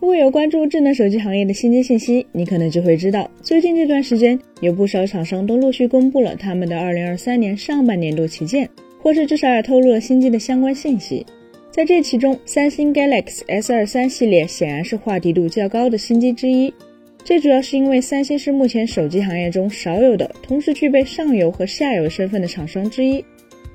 [0.00, 8.68] 如果有关注智能手机行业的新机信息，你可能就会知道，最近这段时间有不少厂商都陆续公布了他们的2023年上半年度旗舰，
[9.02, 11.26] 或是至少也透露了新机的相关信息。
[11.72, 16.72] 在这其中，三星 Galaxy S23 系列显然是话题度较高的新机之一。
[17.24, 23.22] 这主要是因为三星是目前手机行业中少有的同时具备上游和下游身份的厂商之一，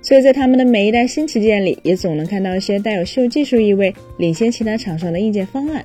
[0.00, 5.84] 所以在他们的每一代新旗舰里，也总能看到一些带有秀技术意味、领先其他厂商的硬件方案。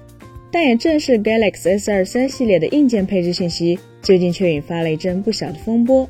[0.52, 6.09] 但也正是 Galaxy S23 系列的硬件配置信息，最近却引发了一阵不小的风波。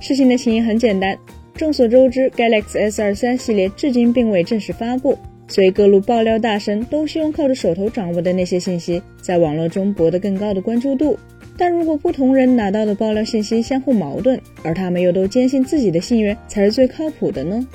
[0.00, 1.16] 事情的起因很简单，
[1.54, 5.18] 众所周知，Galaxy S23 系列至今并未正式发布。
[5.50, 11.18] 所以，各路爆料大神都希望靠着手头掌握的那些信息，在网络中博得更高的关注度。
[11.56, 17.66] 但如果不同人拿到的爆料信息相互矛盾，而他们又都坚信自己的信源才是最靠谱的呢？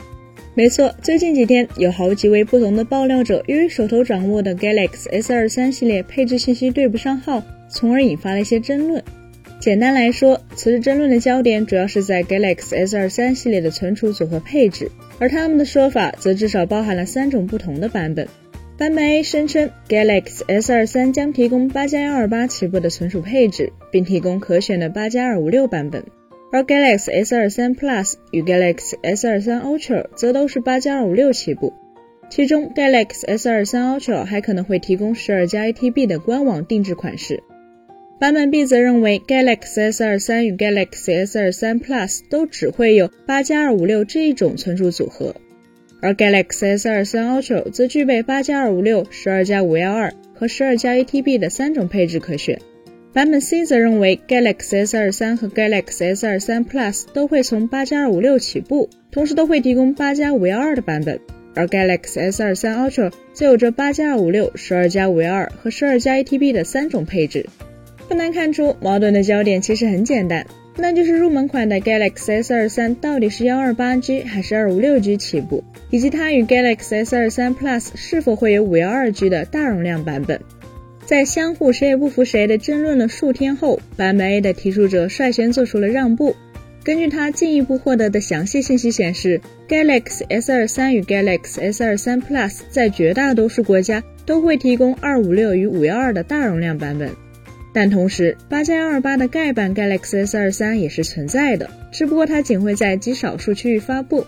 [0.55, 9.03] 没错，最近几天有好几位不同的爆料者，由于手头掌握的 Galaxy S23 系列配置信息对不上号，从而引发了一些争论。
[9.59, 14.91] 简单来说，此次争论的焦点主要是在 Galaxy S23 系列的存储组合配置。
[15.17, 18.27] 而他们的说法则至少包含了三种不同的版本。
[18.77, 26.03] 版本 A 声称 Galaxy S23 将提供八加幺二八起步的存储配置，并提供可选的八加二五六版本；
[26.53, 31.73] 而 Galaxy S23 Plus 与 Galaxy S23 Ultra 则都是八加二五六起步，
[32.29, 37.41] 其中 Galaxy S23 Ultra 还可能会提供十二加 A T B 的官网定制款式。
[38.19, 45.35] 版本 B 则认为，Galaxy S23 与 Galaxy S23 Plus 都只会有八加二五六这一种存储组合，
[46.03, 52.61] 而 Galaxy S23 Ultra 则具备八加二五六、十二加五幺二和十二加 A T B 的三种配置可选。
[53.13, 61.19] 版本 C 则认为，Galaxy S23 和 Galaxy S23 Plus 都会从八加二五六起步，同时都会提供八加五幺二的版本，
[61.53, 67.45] 而 Galaxy S23 Ultra 则有着八加二五六、十二加五幺二和十二加一 TB 的三种配置。
[68.07, 70.47] 不难看出，矛盾的焦点其实很简单，
[70.77, 80.41] 那就是入门款的 Galaxy S23 到底是幺二八 G 还是二五六 G 起步，以及它与 Galaxy S23 Plus 是否会有五幺二 G 的大容量版本。
[81.05, 86.35] 在相互谁也不服谁的争论了数天后，版本 A 的提出者率先做出了让步。
[86.83, 97.09] 根据他进一步获得的详细信息显示，Galaxy S23 与 Galaxy S23 Plus 在绝大多数国家都会提供二五六与五幺二的大容量版本。
[97.73, 104.25] 但同时，八加幺二八的盖版 Galaxy S 二三也是存在的，只不过它仅会在极少数区域发布。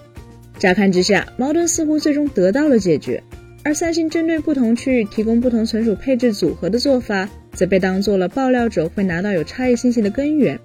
[0.58, 3.22] 乍看之下，矛盾似乎最终得到了解决，
[3.66, 10.60] 而三星针对不同区域提供不同存储配置组合的做法，则被当做了爆料者会拿到有差异信息的根源。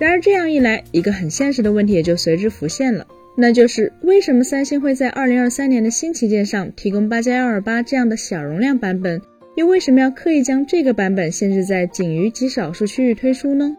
[0.00, 3.06] 然而这样一来，一个很现实的问题也就随之浮现了，
[3.36, 9.22] 那就是为什么三星会在二零二三年的新旗舰上提供八加幺二八这样的小容量版本？
[9.54, 13.76] 又为什么要刻意将这个版本限制在仅于极少数区域推出呢？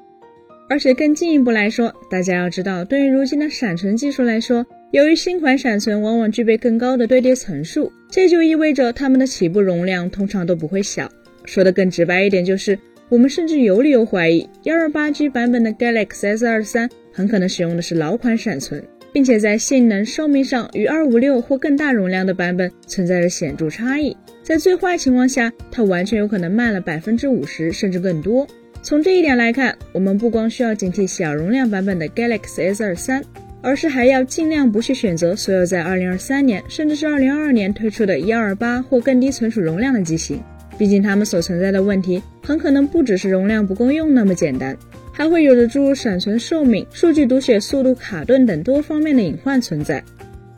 [0.69, 11.09] 而且更进一步来说，大家要知道，对于如今的闪存技术来说，由于新款闪存往往具备更高的堆叠层数，这就意味着它们的起步容量通常都不会小。
[11.45, 24.15] 说的更直白一点，就是我们甚至有理由怀疑，幺二八 G 版本的 Galaxy S 二三很可能使用的是老款闪存，并且在性能、寿命上与二五六或更大容量的版本存在着显著差异。
[24.43, 28.45] 在最坏情况下，它完全有可能慢了百分之五十甚至更多。
[28.81, 33.23] 从这一点来看，我们不光需要警惕小容量版本的 Galaxy S23，
[33.61, 40.41] 而是还要尽量不去选择所有在2023年甚至是2022年推出的128或更低存储容量的机型。
[40.77, 44.75] 毕竟它们所存在的问题很可能不只是容量不够用那么简单，
[45.11, 50.03] 还会有着诸如闪存寿命、数据读写速度卡顿等多方面的隐患存在。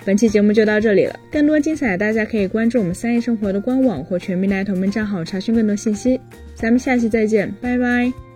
[0.05, 6.19] 本期节目就到这里了，更多精彩大家可以关注我们三亿生活的官网或全民来同名账号查询更多信息。
[6.55, 8.32] 咱们下期再见，拜拜。